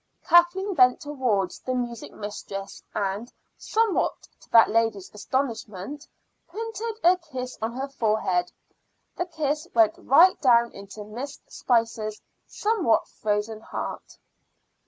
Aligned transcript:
Kathleen 0.25 0.73
bent 0.73 0.99
towards 0.99 1.59
the 1.59 1.75
music 1.75 2.11
mistress 2.11 2.81
and, 2.95 3.31
somewhat 3.55 4.27
to 4.39 4.49
that 4.49 4.67
lady's 4.71 5.11
astonishment, 5.13 6.07
printed 6.47 6.99
a 7.03 7.17
kiss 7.17 7.55
on 7.61 7.73
her 7.73 7.87
forehead. 7.87 8.51
The 9.15 9.27
kiss 9.27 9.67
went 9.75 9.93
right 9.99 10.41
down 10.41 10.71
into 10.71 11.03
Miss 11.03 11.39
Spicer's 11.47 12.19
somewhat 12.47 13.07
frozen 13.09 13.59
heart. 13.61 14.17